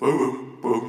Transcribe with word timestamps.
Dübels 0.00 0.87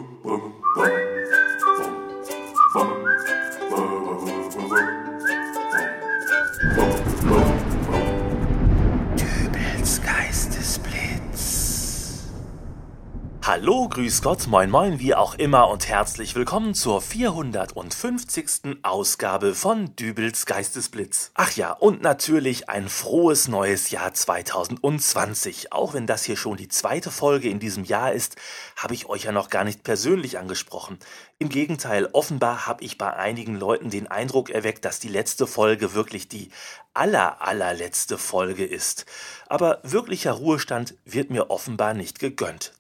Hallo, 13.52 13.90
grüß 13.90 14.22
Gott, 14.22 14.46
moin 14.46 14.70
moin, 14.70 15.00
wie 15.00 15.16
auch 15.16 15.34
immer 15.34 15.70
und 15.70 15.88
herzlich 15.88 16.36
willkommen 16.36 16.76
zur 16.76 17.02
450. 17.02 18.78
Ausgabe 18.84 19.56
von 19.56 19.96
Dübels 19.96 20.46
Geistesblitz. 20.46 21.32
Ach 21.34 21.52
ja, 21.54 21.72
und 21.72 22.04
natürlich 22.04 22.70
ein 22.70 22.88
frohes 22.90 23.48
neues 23.48 23.90
Jahr 23.90 24.14
2020. 24.14 25.74
Auch 25.74 25.96
wenn 25.96 26.06
das 26.06 26.26
hier 26.26 26.38
schon 26.38 26.58
die 26.58 26.68
zweite 26.68 27.10
Folge 27.10 27.50
in 27.50 27.58
diesem 27.58 27.86
Jahr 27.86 28.14
ist, 28.14 28.36
habe 28.76 28.94
ich 28.94 29.08
euch 29.08 29.24
ja 29.24 29.32
noch 29.32 29.50
gar 29.50 29.64
nicht 29.64 29.84
persönlich 29.84 30.38
angesprochen. 30.38 31.00
Im 31.40 31.50
Gegenteil, 31.50 32.08
offenbar 32.14 32.68
habe 32.68 32.84
ich 32.84 33.00
bei 33.00 33.14
einigen 33.16 33.56
Leuten 33.56 33.90
den 33.90 34.06
Eindruck 34.06 34.52
erweckt, 34.52 34.86
dass 34.86 35.00
die 35.00 35.08
letzte 35.08 35.48
Folge 35.48 35.96
wirklich 35.96 36.28
die 36.28 36.52
aller, 36.94 37.42
allerletzte 37.42 38.18
Folge 38.18 38.66
ist. 38.66 39.06
Aber 39.48 39.80
wirklicher 39.84 40.34
Ruhestand 40.34 40.96
wird 41.06 41.30
mir 41.30 41.50
offenbar 41.50 41.94
nicht 41.94 42.20
gegönnt. 42.20 42.74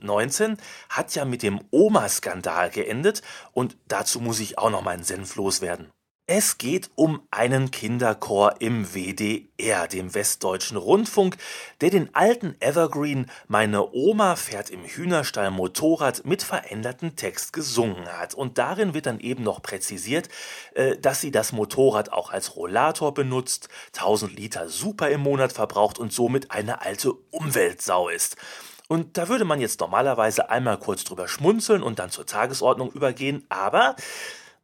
2019 0.00 0.56
hat 0.88 1.14
ja 1.14 1.24
mit 1.24 1.42
dem 1.42 1.60
Oma-Skandal 1.70 2.70
geendet 2.70 3.22
und 3.52 3.76
dazu 3.88 4.20
muss 4.20 4.40
ich 4.40 4.58
auch 4.58 4.70
noch 4.70 4.82
meinen 4.82 5.04
Senf 5.04 5.36
loswerden. 5.36 5.90
Es 6.30 6.58
geht 6.58 6.90
um 6.94 7.22
einen 7.30 7.70
Kinderchor 7.70 8.56
im 8.60 8.92
WDR, 8.92 9.88
dem 9.88 10.12
Westdeutschen 10.12 10.76
Rundfunk, 10.76 11.38
der 11.80 11.88
den 11.88 12.14
alten 12.14 12.54
Evergreen 12.60 13.30
Meine 13.46 13.94
Oma 13.94 14.36
fährt 14.36 14.68
im 14.68 14.84
Hühnerstall 14.84 15.50
Motorrad 15.50 16.26
mit 16.26 16.42
verändertem 16.42 17.16
Text 17.16 17.54
gesungen 17.54 18.06
hat. 18.08 18.34
Und 18.34 18.58
darin 18.58 18.92
wird 18.92 19.06
dann 19.06 19.20
eben 19.20 19.42
noch 19.42 19.62
präzisiert, 19.62 20.28
äh, 20.74 20.98
dass 20.98 21.22
sie 21.22 21.30
das 21.30 21.52
Motorrad 21.52 22.12
auch 22.12 22.30
als 22.30 22.56
Rollator 22.56 23.14
benutzt, 23.14 23.70
1000 23.94 24.38
Liter 24.38 24.68
Super 24.68 25.08
im 25.08 25.22
Monat 25.22 25.54
verbraucht 25.54 25.98
und 25.98 26.12
somit 26.12 26.50
eine 26.50 26.82
alte 26.82 27.14
Umweltsau 27.30 28.10
ist. 28.10 28.36
Und 28.88 29.18
da 29.18 29.28
würde 29.28 29.44
man 29.44 29.60
jetzt 29.60 29.80
normalerweise 29.80 30.48
einmal 30.48 30.78
kurz 30.78 31.04
drüber 31.04 31.28
schmunzeln 31.28 31.82
und 31.82 31.98
dann 31.98 32.10
zur 32.10 32.24
Tagesordnung 32.24 32.90
übergehen, 32.90 33.44
aber 33.50 33.96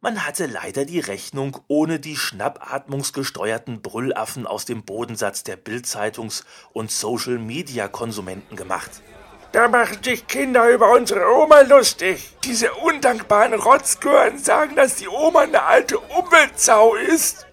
man 0.01 0.25
hatte 0.25 0.47
leider 0.47 0.83
die 0.85 0.99
Rechnung 0.99 1.59
ohne 1.67 1.99
die 1.99 2.15
schnappatmungsgesteuerten 2.15 3.81
Brüllaffen 3.81 4.47
aus 4.47 4.65
dem 4.65 4.83
Bodensatz 4.83 5.43
der 5.43 5.57
Bildzeitungs- 5.57 6.43
und 6.73 6.91
Social-Media-Konsumenten 6.91 8.55
gemacht. 8.55 8.89
Da 9.51 9.67
machen 9.67 10.03
sich 10.03 10.27
Kinder 10.27 10.69
über 10.69 10.91
unsere 10.91 11.31
Oma 11.31 11.61
lustig. 11.61 12.35
Diese 12.43 12.73
undankbaren 12.73 13.53
Rotzgören 13.53 14.37
sagen, 14.37 14.75
dass 14.75 14.95
die 14.95 15.07
Oma 15.07 15.41
eine 15.41 15.63
alte 15.63 15.97
Umweltsau 15.97 16.95
ist. 16.95 17.45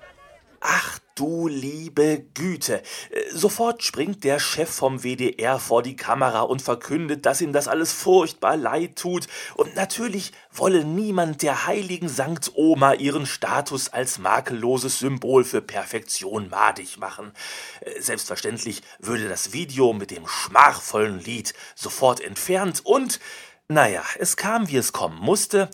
Ach 0.65 1.01
du 1.17 1.49
liebe 1.49 2.25
Güte. 2.35 2.83
Äh, 3.11 3.31
Sofort 3.33 3.83
springt 3.83 4.23
der 4.23 4.39
Chef 4.39 4.71
vom 4.71 5.03
WDR 5.03 5.59
vor 5.59 5.83
die 5.83 5.97
Kamera 5.97 6.43
und 6.43 6.63
verkündet, 6.63 7.27
dass 7.27 7.41
ihm 7.41 7.53
das 7.53 7.67
alles 7.67 7.93
furchtbar 7.93 8.57
leid 8.57 8.97
tut. 8.97 9.27
Und 9.57 9.75
natürlich 9.75 10.33
wolle 10.53 10.85
niemand 10.85 11.43
der 11.43 11.67
heiligen 11.67 12.09
Sankt 12.09 12.53
Oma 12.55 12.95
ihren 12.95 13.27
Status 13.27 13.89
als 13.89 14.19
makelloses 14.19 15.01
Symbol 15.01 15.45
für 15.45 15.63
Perfektion 15.63 16.49
madig 16.49 16.97
machen. 16.97 17.33
Äh, 17.81 18.01
Selbstverständlich 18.01 18.83
würde 19.01 19.29
das 19.29 19.53
Video 19.53 19.93
mit 19.93 20.13
dem 20.13 20.29
schmachvollen 20.29 21.19
Lied 21.19 21.55
sofort 21.75 22.21
entfernt 22.21 22.83
und, 22.85 23.19
naja, 23.67 24.05
es 24.19 24.37
kam, 24.37 24.69
wie 24.69 24.77
es 24.77 24.93
kommen 24.93 25.19
musste. 25.19 25.71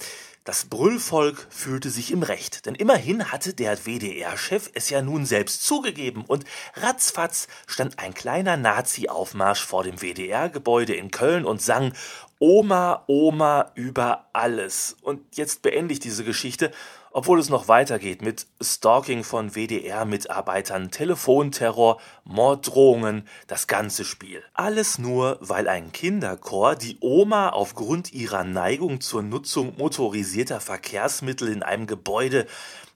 Das 0.48 0.64
Brüllvolk 0.64 1.46
fühlte 1.50 1.91
sich 1.91 2.10
im 2.10 2.22
Recht, 2.22 2.64
denn 2.64 2.74
immerhin 2.74 3.30
hatte 3.30 3.52
der 3.52 3.84
WDR-Chef 3.84 4.70
es 4.72 4.88
ja 4.88 5.02
nun 5.02 5.27
selbst 5.27 5.62
zugegeben 5.62 6.25
und 6.26 6.47
ratzfatz 6.72 7.48
stand 7.66 7.98
ein 7.98 8.14
kleiner 8.14 8.56
Nazi-Aufmarsch 8.56 9.62
vor 9.62 9.84
dem 9.84 10.00
WDR-Gebäude 10.00 10.94
in 10.94 11.10
Köln 11.10 11.44
und 11.44 11.60
sang 11.60 11.92
Oma, 12.38 13.04
Oma 13.09 13.72
über 13.75 14.31
alles. 14.32 14.97
Und 15.03 15.36
jetzt 15.36 15.60
beende 15.60 15.92
ich 15.92 16.00
diese 16.00 16.25
Geschichte, 16.25 16.70
obwohl 17.18 17.40
es 17.40 17.48
noch 17.48 17.66
weitergeht 17.66 18.22
mit 18.22 18.46
Stalking 18.62 19.24
von 19.24 19.56
WDR-Mitarbeitern, 19.56 20.92
Telefonterror, 20.92 22.00
Morddrohungen, 22.22 23.26
das 23.48 23.66
ganze 23.66 24.04
Spiel. 24.04 24.40
Alles 24.54 24.98
nur, 24.98 25.36
weil 25.40 25.66
ein 25.66 25.90
Kinderchor 25.90 26.76
die 26.76 26.96
Oma 27.00 27.48
aufgrund 27.48 28.12
ihrer 28.12 28.44
Neigung 28.44 29.00
zur 29.00 29.24
Nutzung 29.24 29.76
motorisierter 29.76 30.60
Verkehrsmittel 30.60 31.48
in 31.48 31.64
einem 31.64 31.88
Gebäude 31.88 32.46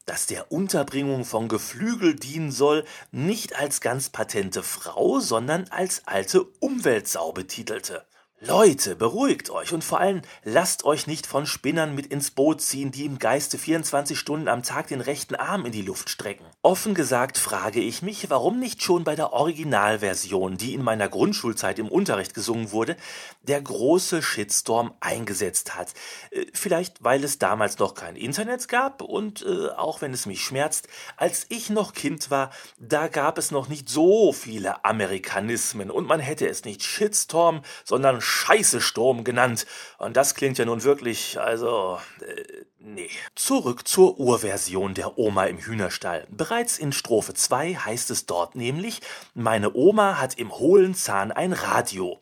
das 0.07 0.27
der 0.27 0.53
Unterbringung 0.53 1.25
von 1.25 1.49
Geflügel 1.49 2.15
dienen 2.15 2.51
soll, 2.51 2.85
nicht 3.13 3.57
als 3.57 3.81
ganz 3.81 4.09
patente 4.09 4.63
Frau, 4.65 5.21
sondern 5.21 5.67
als 5.71 6.03
alte 6.07 6.45
Umweltsau 6.61 7.33
betitelte. 7.33 8.05
Leute, 8.45 8.97
beruhigt 8.97 9.51
euch 9.51 9.73
und 9.73 9.85
vor 9.85 10.01
allem 10.01 10.21
lasst 10.43 10.85
euch 10.85 11.07
nicht 11.07 11.29
von 11.29 11.47
Spinnern 11.47 11.95
mit 11.95 12.09
ins 12.09 12.33
Boot 12.33 12.61
ziehen, 12.61 12.91
die 12.91 13.05
im 13.05 13.21
Geiste 13.21 13.57
24 13.57 14.19
Stunden 14.19 14.49
am 14.49 14.65
Tag 14.65 14.89
den 14.89 15.01
rechten 15.01 15.37
Arm 15.37 15.65
in 15.65 15.71
die 15.71 15.83
Luft 15.83 16.11
strecken. 16.11 16.45
Offen 16.61 16.95
gesagt 16.95 17.39
frage 17.39 17.79
ich 17.79 18.03
mich, 18.03 18.31
warum 18.31 18.59
nicht 18.59 18.83
schon 18.83 19.05
bei 19.05 19.15
der 19.15 19.33
Originalversion, 19.33 20.57
die 20.57 20.75
in 20.75 20.83
meiner 20.83 21.09
Grundschulzeit 21.09 21.79
im 21.79 21.87
Unterricht 21.87 22.35
gesungen 22.35 22.73
wurde, 22.73 22.97
der 23.43 23.63
große 23.63 24.23
Shitstorm 24.23 24.93
eingesetzt 24.99 25.77
hat. 25.77 25.95
Äh, 26.33 26.47
Vielleicht 26.53 27.05
weil 27.05 27.23
es 27.23 27.39
damals 27.39 27.79
noch 27.79 27.95
kein 27.95 28.17
Internet 28.17 28.67
gab 28.67 29.03
und 29.03 29.47
äh, 29.47 29.69
auch 29.69 30.01
wenn 30.01 30.13
es 30.13 30.27
mich 30.27 30.43
schmerzt, 30.43 30.89
als 31.17 31.47
ich 31.49 31.71
noch 31.71 31.93
Kind 31.93 32.33
war, 32.33 32.51
da 32.81 33.07
gab 33.07 33.39
es 33.39 33.53
noch 33.53 33.69
nicht 33.69 33.89
so 33.89 34.33
viele 34.33 34.85
Amerikanismen 34.85 35.93
und 35.93 36.09
man 36.09 36.19
hätte 36.19 36.49
es 36.49 36.65
nicht 36.65 36.83
Shitstorm, 36.83 37.63
sondern 37.85 38.21
Scheißesturm 38.33 39.25
genannt. 39.25 39.67
Und 39.99 40.17
das 40.17 40.35
klingt 40.35 40.59
ja 40.59 40.65
nun 40.65 40.83
wirklich, 40.83 41.39
also, 41.39 41.99
äh, 42.21 42.65
nee. 42.79 43.11
Zurück 43.35 43.87
zur 43.87 44.19
Urversion 44.19 44.95
der 44.95 45.19
Oma 45.19 45.45
im 45.45 45.59
Hühnerstall. 45.59 46.27
Bereits 46.31 46.79
in 46.79 46.93
Strophe 46.93 47.35
2 47.35 47.75
heißt 47.75 48.11
es 48.11 48.27
dort 48.27 48.57
nämlich, 48.57 49.01
meine 49.35 49.75
Oma 49.75 50.19
hat 50.19 50.39
im 50.39 50.51
hohlen 50.53 50.95
Zahn 50.95 51.31
ein 51.31 51.53
Radio. 51.53 52.21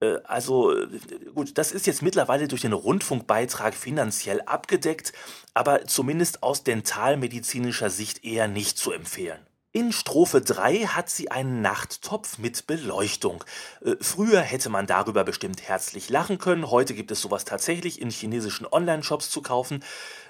Äh, 0.00 0.18
Also 0.24 0.76
äh, 0.76 0.88
gut, 1.34 1.56
das 1.56 1.72
ist 1.72 1.86
jetzt 1.86 2.02
mittlerweile 2.02 2.48
durch 2.48 2.62
den 2.62 2.72
Rundfunkbeitrag 2.72 3.74
finanziell 3.74 4.42
abgedeckt, 4.42 5.12
aber 5.54 5.86
zumindest 5.86 6.42
aus 6.42 6.64
dentalmedizinischer 6.64 7.90
Sicht 7.90 8.24
eher 8.24 8.48
nicht 8.48 8.76
zu 8.76 8.92
empfehlen. 8.92 9.40
In 9.76 9.90
Strophe 9.90 10.40
3 10.40 10.86
hat 10.86 11.10
sie 11.10 11.32
einen 11.32 11.60
Nachttopf 11.60 12.38
mit 12.38 12.68
Beleuchtung. 12.68 13.42
Äh, 13.84 13.96
Früher 14.00 14.40
hätte 14.40 14.68
man 14.68 14.86
darüber 14.86 15.24
bestimmt 15.24 15.62
herzlich 15.62 16.10
lachen 16.10 16.38
können, 16.38 16.70
heute 16.70 16.94
gibt 16.94 17.10
es 17.10 17.20
sowas 17.20 17.44
tatsächlich 17.44 18.00
in 18.00 18.10
chinesischen 18.10 18.68
Online-Shops 18.70 19.30
zu 19.30 19.42
kaufen. 19.42 19.82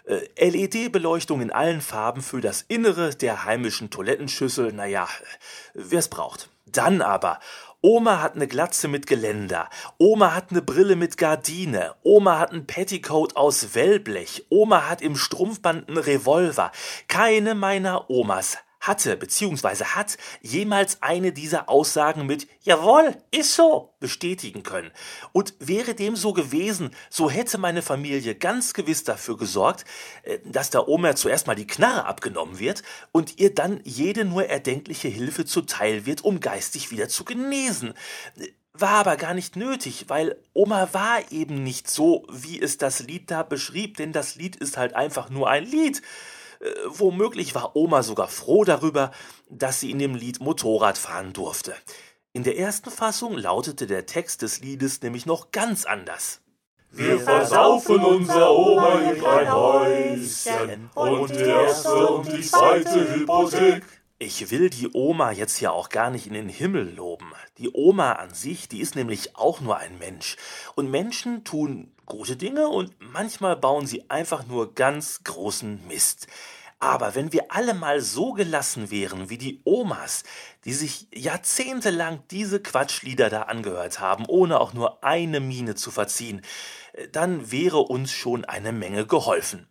Äh, 0.06 0.49
LED-Beleuchtung 0.49 1.43
in 1.43 1.50
allen 1.50 1.82
Farben 1.82 2.22
für 2.22 2.41
das 2.41 2.62
Innere 2.69 3.15
der 3.15 3.44
heimischen 3.44 3.91
Toilettenschüssel, 3.91 4.72
naja, 4.72 5.06
wer's 5.75 6.09
braucht. 6.09 6.49
Dann 6.65 7.03
aber, 7.03 7.38
Oma 7.82 8.22
hat 8.22 8.37
eine 8.37 8.49
Glatze 8.49 8.88
mit 8.88 9.06
Geländer, 9.06 9.69
Oma 9.99 10.34
hat 10.34 10.53
eine 10.53 10.62
Brille 10.62 10.97
mit 10.97 11.19
Gardine, 11.19 11.94
Oma 12.03 12.38
hat 12.38 12.53
ein 12.53 12.66
Petticoat 12.66 13.37
aus 13.37 13.75
Wellblech, 13.75 14.47
Oma 14.49 14.88
hat 14.88 15.03
im 15.03 15.16
Strumpfband 15.16 15.91
einen 15.91 15.99
Revolver. 15.99 16.72
Keine 17.09 17.55
meiner 17.55 18.09
Omas 18.09 18.56
hatte 18.87 19.17
bzw. 19.17 19.84
hat 19.84 20.17
jemals 20.41 21.03
eine 21.03 21.33
dieser 21.33 21.69
Aussagen 21.69 22.27
mit 22.27 22.47
Jawohl, 22.62 23.17
ist 23.31 23.55
so 23.55 23.95
bestätigen 24.00 24.62
können. 24.62 24.91
Und 25.33 25.55
wäre 25.59 25.95
dem 25.95 26.17
so 26.17 26.33
gewesen, 26.33 26.91
so 27.11 27.31
hätte 27.31 27.58
meine 27.58 27.82
Familie 27.82 28.35
ganz 28.35 28.73
gewiss 28.75 29.05
dafür 29.05 29.37
gesorgt, 29.37 29.85
äh, 30.23 30.38
dass 30.44 30.70
der 30.70 30.88
Oma 30.88 31.17
zuerst 31.17 31.47
mal 31.47 31.55
die 31.55 31.67
Knarre 31.67 32.06
abgenommen 32.06 32.58
wird 32.58 32.82
und 33.12 33.38
ihr 33.38 33.55
dann 33.55 33.81
jede 33.85 34.25
nur 34.25 34.47
erdenkliche 34.47 35.08
Hilfe 35.08 35.44
zuteil 35.44 36.06
wird, 36.06 36.23
um 36.23 36.41
geistig 36.41 36.91
wieder 36.91 37.08
zu 37.08 37.25
genesen. 37.25 37.94
War 38.73 38.91
aber 38.91 39.17
gar 39.17 39.35
nicht 39.35 39.56
nötig, 39.56 40.06
weil 40.08 40.37
Oma 40.53 40.88
war 40.93 41.31
eben 41.31 41.62
nicht 41.62 41.88
so, 41.88 42.26
wie 42.31 42.61
es 42.61 42.76
das 42.76 43.00
Lied 43.00 43.31
da 43.31 43.43
beschrieb, 43.43 43.99
denn 43.99 44.12
das 44.12 44.35
Lied 44.35 44.56
ist 44.56 44.76
halt 44.76 44.97
einfach 44.97 45.31
nur 45.31 45.49
ein 45.49 45.64
Lied. 45.64 46.03
Äh, 46.64 46.70
Womöglich 46.87 47.55
war 47.55 47.76
Oma 47.76 48.02
sogar 48.02 48.28
froh 48.28 48.64
darüber, 48.64 49.11
dass 49.50 49.81
sie 49.81 49.90
in 49.90 49.99
dem 49.99 50.14
Lied 50.14 50.40
Motorrad 50.40 50.99
fahren 50.99 51.32
durfte. 51.32 51.75
In 52.32 52.43
der 52.43 52.58
ersten 52.58 52.90
Fassung 52.90 53.37
lautete 53.37 53.87
der 53.87 54.06
Text 54.06 54.43
des 54.43 54.61
Liedes 54.61 55.02
nämlich 55.02 55.26
noch 55.26 55.52
ganz 55.52 55.84
anders. 55.84 56.40
Wir 56.90 57.19
versaufen 57.19 58.05
unser 58.05 58.50
Oma 58.52 59.00
in 59.00 59.25
ein 59.25 59.52
Häuschen 59.52 60.90
und 60.94 61.31
die 61.31 61.43
erste 61.43 62.06
und 62.06 62.32
die 62.32 62.43
zweite 62.43 63.14
Hypothek. 63.14 63.82
Ich 64.19 64.50
will 64.52 64.70
die 64.70 64.88
Oma 64.93 65.32
jetzt 65.32 65.61
ja 65.61 65.72
auch 65.72 65.88
gar 65.88 66.11
nicht 66.11 66.28
in 66.28 66.34
den 66.34 66.49
Himmel 66.49 66.94
loben. 66.94 67.32
Die 67.58 67.70
Oma 67.72 68.12
an 68.12 68.32
sich, 68.32 68.69
die 68.69 68.81
ist 68.81 68.94
nämlich 68.94 69.37
auch 69.37 69.61
nur 69.61 69.76
ein 69.76 69.99
Mensch. 69.99 70.37
Und 70.76 70.88
Menschen 70.88 71.43
tun 71.43 71.93
gute 72.06 72.37
Dinge 72.37 72.69
und 72.69 72.94
manchmal 73.00 73.56
bauen 73.56 73.87
sie 73.87 74.08
einfach 74.11 74.46
nur 74.46 74.75
ganz 74.75 75.25
großen 75.25 75.84
Mist. 75.88 76.28
Aber 76.78 77.14
wenn 77.14 77.32
wir 77.32 77.46
alle 77.50 77.75
mal 77.75 78.00
so 78.00 78.32
gelassen 78.34 78.90
wären 78.90 79.31
wie 79.31 79.38
die 79.38 79.61
Omas, 79.64 80.22
die 80.64 80.75
sich 80.75 81.08
jahrzehntelang 81.12 82.22
diese 82.31 82.60
Quatschlieder 82.60 83.31
da 83.31 83.43
angehört 83.43 84.00
haben, 84.00 84.26
ohne 84.26 84.60
auch 84.60 84.75
nur 84.75 85.02
eine 85.02 85.40
Miene 85.40 85.75
zu 85.75 85.90
verziehen, 85.90 86.43
dann 87.10 87.50
wäre 87.50 87.78
uns 87.78 88.12
schon 88.12 88.44
eine 88.44 88.72
Menge 88.72 89.06
geholfen. 89.06 89.67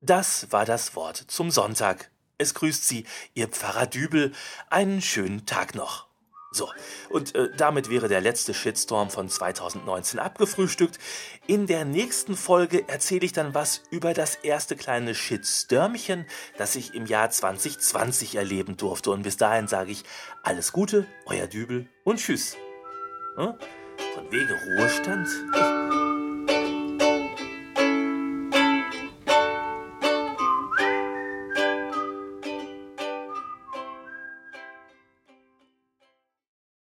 Das 0.00 0.52
war 0.52 0.64
das 0.64 0.94
Wort 0.94 1.16
zum 1.16 1.50
Sonntag. 1.50 2.10
Es 2.38 2.54
grüßt 2.54 2.86
Sie, 2.86 3.04
Ihr 3.34 3.48
Pfarrer 3.48 3.86
Dübel. 3.86 4.32
Einen 4.70 5.02
schönen 5.02 5.44
Tag 5.44 5.74
noch. 5.74 6.08
So, 6.50 6.70
und 7.10 7.34
äh, 7.34 7.50
damit 7.56 7.90
wäre 7.90 8.08
der 8.08 8.22
letzte 8.22 8.54
Shitstorm 8.54 9.10
von 9.10 9.28
2019 9.28 10.18
abgefrühstückt. 10.18 10.98
In 11.46 11.66
der 11.66 11.84
nächsten 11.84 12.36
Folge 12.36 12.88
erzähle 12.88 13.26
ich 13.26 13.32
dann 13.32 13.52
was 13.52 13.82
über 13.90 14.14
das 14.14 14.36
erste 14.36 14.74
kleine 14.74 15.14
Shitstörmchen, 15.14 16.26
das 16.56 16.74
ich 16.74 16.94
im 16.94 17.04
Jahr 17.04 17.28
2020 17.28 18.36
erleben 18.36 18.78
durfte. 18.78 19.10
Und 19.10 19.24
bis 19.24 19.36
dahin 19.36 19.68
sage 19.68 19.90
ich 19.90 20.04
alles 20.42 20.72
Gute, 20.72 21.06
euer 21.26 21.48
Dübel 21.48 21.86
und 22.04 22.18
tschüss. 22.18 22.56
Hm? 23.36 23.54
Von 24.14 24.32
wegen 24.32 24.48
Ruhestand? 24.48 25.28